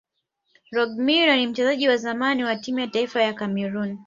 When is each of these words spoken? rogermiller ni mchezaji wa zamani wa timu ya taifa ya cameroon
rogermiller 0.71 1.37
ni 1.37 1.47
mchezaji 1.47 1.87
wa 1.89 1.97
zamani 1.97 2.43
wa 2.43 2.55
timu 2.55 2.79
ya 2.79 2.87
taifa 2.87 3.21
ya 3.23 3.33
cameroon 3.33 3.99